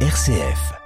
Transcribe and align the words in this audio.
RCF. 0.00 0.85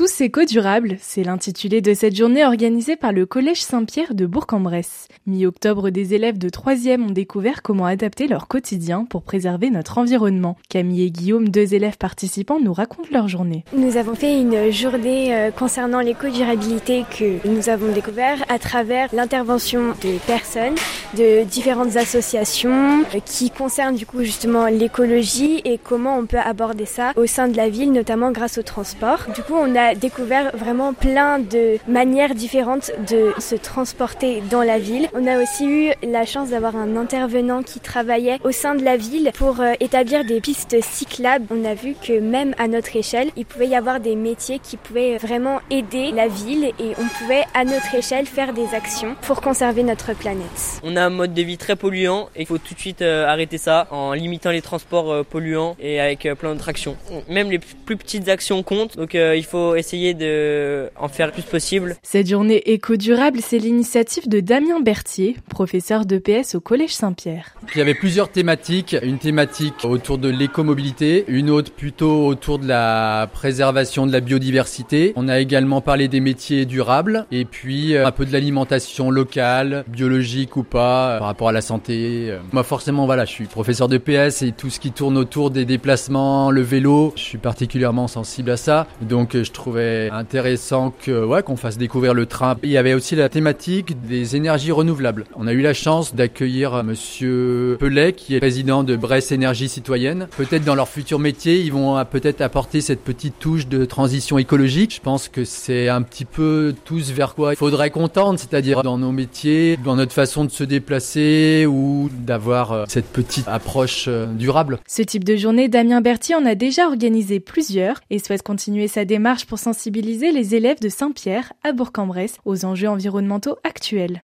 Tous 0.00 0.22
éco-durables, 0.22 0.96
c'est 0.98 1.24
l'intitulé 1.24 1.82
de 1.82 1.92
cette 1.92 2.16
journée 2.16 2.42
organisée 2.42 2.96
par 2.96 3.12
le 3.12 3.26
Collège 3.26 3.60
Saint-Pierre 3.60 4.14
de 4.14 4.24
Bourg-en-Bresse. 4.24 5.08
Mi-octobre, 5.26 5.90
des 5.90 6.14
élèves 6.14 6.38
de 6.38 6.48
3e 6.48 7.02
ont 7.02 7.10
découvert 7.10 7.60
comment 7.60 7.84
adapter 7.84 8.26
leur 8.26 8.48
quotidien 8.48 9.04
pour 9.04 9.22
préserver 9.22 9.68
notre 9.68 9.98
environnement. 9.98 10.56
Camille 10.70 11.02
et 11.02 11.10
Guillaume, 11.10 11.50
deux 11.50 11.74
élèves 11.74 11.98
participants, 11.98 12.58
nous 12.58 12.72
racontent 12.72 13.10
leur 13.12 13.28
journée. 13.28 13.62
Nous 13.76 13.98
avons 13.98 14.14
fait 14.14 14.40
une 14.40 14.70
journée 14.70 15.34
euh, 15.34 15.50
concernant 15.50 16.00
l'éco-durabilité 16.00 17.04
que 17.18 17.46
nous 17.46 17.68
avons 17.68 17.92
découvert 17.92 18.42
à 18.48 18.58
travers 18.58 19.10
l'intervention 19.12 19.88
de 20.02 20.16
personnes 20.26 20.76
de 21.14 21.44
différentes 21.44 21.96
associations 21.96 23.02
euh, 23.14 23.20
qui 23.22 23.50
concernent 23.50 23.96
du 23.96 24.06
coup 24.06 24.22
justement 24.22 24.64
l'écologie 24.66 25.60
et 25.66 25.76
comment 25.76 26.16
on 26.16 26.24
peut 26.24 26.38
aborder 26.38 26.86
ça 26.86 27.12
au 27.16 27.26
sein 27.26 27.48
de 27.48 27.56
la 27.58 27.68
ville, 27.68 27.92
notamment 27.92 28.30
grâce 28.30 28.56
au 28.56 28.62
transport. 28.62 29.26
Du 29.34 29.42
coup, 29.42 29.54
on 29.54 29.76
a 29.76 29.89
découvert 29.94 30.56
vraiment 30.56 30.92
plein 30.92 31.38
de 31.38 31.78
manières 31.88 32.34
différentes 32.34 32.90
de 33.10 33.32
se 33.38 33.54
transporter 33.54 34.42
dans 34.50 34.62
la 34.62 34.78
ville. 34.78 35.08
On 35.14 35.26
a 35.26 35.42
aussi 35.42 35.66
eu 35.66 35.90
la 36.02 36.24
chance 36.24 36.50
d'avoir 36.50 36.76
un 36.76 36.96
intervenant 36.96 37.62
qui 37.62 37.80
travaillait 37.80 38.38
au 38.44 38.52
sein 38.52 38.74
de 38.74 38.84
la 38.84 38.96
ville 38.96 39.30
pour 39.36 39.60
euh, 39.60 39.72
établir 39.80 40.24
des 40.24 40.40
pistes 40.40 40.76
cyclables. 40.82 41.46
On 41.50 41.64
a 41.64 41.74
vu 41.74 41.94
que 41.94 42.18
même 42.18 42.54
à 42.58 42.68
notre 42.68 42.96
échelle, 42.96 43.30
il 43.36 43.46
pouvait 43.46 43.68
y 43.68 43.74
avoir 43.74 44.00
des 44.00 44.16
métiers 44.16 44.58
qui 44.58 44.76
pouvaient 44.76 45.18
vraiment 45.18 45.60
aider 45.70 46.10
la 46.12 46.28
ville 46.28 46.64
et 46.78 46.92
on 46.98 47.06
pouvait 47.18 47.44
à 47.54 47.64
notre 47.64 47.94
échelle 47.94 48.26
faire 48.26 48.52
des 48.52 48.74
actions 48.74 49.16
pour 49.22 49.40
conserver 49.40 49.82
notre 49.82 50.14
planète. 50.14 50.80
On 50.82 50.96
a 50.96 51.04
un 51.04 51.10
mode 51.10 51.34
de 51.34 51.42
vie 51.42 51.58
très 51.58 51.76
polluant 51.76 52.28
et 52.36 52.42
il 52.42 52.46
faut 52.46 52.58
tout 52.58 52.74
de 52.74 52.80
suite 52.80 53.02
euh, 53.02 53.26
arrêter 53.26 53.58
ça 53.58 53.86
en 53.90 54.12
limitant 54.12 54.50
les 54.50 54.62
transports 54.62 55.10
euh, 55.10 55.22
polluants 55.22 55.76
et 55.80 56.00
avec 56.00 56.28
plein 56.38 56.52
d'autres 56.52 56.68
actions. 56.68 56.96
Même 57.28 57.50
les 57.50 57.58
plus 57.58 57.96
petites 57.96 58.28
actions 58.28 58.62
comptent, 58.62 58.96
donc 58.96 59.14
il 59.14 59.44
faut 59.44 59.74
essayer 59.80 60.14
de 60.14 60.88
en 60.96 61.08
faire 61.08 61.26
le 61.26 61.32
plus 61.32 61.42
possible. 61.42 61.96
Cette 62.02 62.28
journée 62.28 62.62
éco-durable, 62.70 63.40
c'est 63.42 63.58
l'initiative 63.58 64.28
de 64.28 64.40
Damien 64.40 64.80
Berthier, 64.80 65.36
professeur 65.48 66.06
d'EPS 66.06 66.54
au 66.54 66.60
Collège 66.60 66.94
Saint-Pierre. 66.94 67.54
Il 67.74 67.78
y 67.78 67.80
avait 67.80 67.94
plusieurs 67.94 68.30
thématiques. 68.30 68.96
Une 69.02 69.18
thématique 69.18 69.84
autour 69.84 70.18
de 70.18 70.28
l'écomobilité, 70.28 71.24
une 71.28 71.50
autre 71.50 71.72
plutôt 71.72 72.26
autour 72.26 72.58
de 72.58 72.68
la 72.68 73.28
préservation 73.32 74.06
de 74.06 74.12
la 74.12 74.20
biodiversité. 74.20 75.12
On 75.16 75.28
a 75.28 75.40
également 75.40 75.80
parlé 75.80 76.08
des 76.08 76.20
métiers 76.20 76.66
durables 76.66 77.26
et 77.30 77.44
puis 77.44 77.94
euh, 77.94 78.06
un 78.06 78.12
peu 78.12 78.26
de 78.26 78.32
l'alimentation 78.32 79.10
locale, 79.10 79.84
biologique 79.88 80.56
ou 80.56 80.62
pas, 80.62 81.10
euh, 81.10 81.18
par 81.18 81.26
rapport 81.28 81.48
à 81.48 81.52
la 81.52 81.60
santé. 81.60 82.28
Euh, 82.30 82.38
moi 82.52 82.62
forcément, 82.62 83.06
voilà, 83.06 83.24
je 83.24 83.30
suis 83.30 83.46
professeur 83.46 83.88
d'EPS 83.88 84.42
et 84.42 84.52
tout 84.52 84.70
ce 84.70 84.80
qui 84.80 84.92
tourne 84.92 85.16
autour 85.16 85.50
des 85.50 85.64
déplacements, 85.64 86.50
le 86.50 86.62
vélo, 86.62 87.12
je 87.16 87.22
suis 87.22 87.38
particulièrement 87.38 88.08
sensible 88.08 88.50
à 88.50 88.56
ça. 88.56 88.86
Donc 89.00 89.36
je 89.36 89.50
trouvais 89.60 90.08
intéressant 90.10 90.90
que 90.90 91.22
ouais, 91.24 91.42
qu'on 91.42 91.56
fasse 91.56 91.76
découvrir 91.76 92.14
le 92.14 92.24
train. 92.24 92.56
Il 92.62 92.70
y 92.70 92.78
avait 92.78 92.94
aussi 92.94 93.14
la 93.14 93.28
thématique 93.28 94.00
des 94.06 94.34
énergies 94.34 94.72
renouvelables. 94.72 95.24
On 95.36 95.46
a 95.46 95.52
eu 95.52 95.60
la 95.60 95.74
chance 95.74 96.14
d'accueillir 96.14 96.82
monsieur 96.82 97.76
Pellet 97.78 98.14
qui 98.14 98.34
est 98.34 98.40
président 98.40 98.84
de 98.84 98.96
Bresse 98.96 99.32
Énergie 99.32 99.68
Citoyenne. 99.68 100.28
Peut-être 100.38 100.64
dans 100.64 100.74
leur 100.74 100.88
futur 100.88 101.18
métier, 101.18 101.60
ils 101.60 101.72
vont 101.72 102.02
peut-être 102.06 102.40
apporter 102.40 102.80
cette 102.80 103.04
petite 103.04 103.38
touche 103.38 103.66
de 103.66 103.84
transition 103.84 104.38
écologique. 104.38 104.94
Je 104.94 105.00
pense 105.00 105.28
que 105.28 105.44
c'est 105.44 105.88
un 105.88 106.00
petit 106.00 106.24
peu 106.24 106.74
tous 106.86 107.10
vers 107.10 107.34
quoi 107.34 107.52
il 107.52 107.56
faudrait 107.56 107.90
qu'on 107.90 108.08
tente, 108.08 108.38
c'est-à-dire 108.38 108.82
dans 108.82 108.96
nos 108.96 109.12
métiers, 109.12 109.76
dans 109.84 109.96
notre 109.96 110.12
façon 110.12 110.46
de 110.46 110.50
se 110.50 110.64
déplacer 110.64 111.66
ou 111.68 112.08
d'avoir 112.12 112.72
euh, 112.72 112.84
cette 112.88 113.12
petite 113.12 113.46
approche 113.46 114.06
euh, 114.08 114.24
durable. 114.26 114.78
Ce 114.88 115.02
type 115.02 115.24
de 115.24 115.36
journée, 115.36 115.68
Damien 115.68 116.00
Berthier 116.00 116.34
en 116.34 116.46
a 116.46 116.54
déjà 116.54 116.86
organisé 116.86 117.40
plusieurs 117.40 118.00
et 118.08 118.18
souhaite 118.18 118.42
continuer 118.42 118.88
sa 118.88 119.04
démarche 119.04 119.46
pour 119.50 119.58
sensibiliser 119.58 120.30
les 120.30 120.54
élèves 120.54 120.78
de 120.80 120.88
Saint-Pierre 120.88 121.52
à 121.64 121.72
Bourg-en-Bresse 121.72 122.36
aux 122.44 122.64
enjeux 122.64 122.88
environnementaux 122.88 123.56
actuels. 123.64 124.22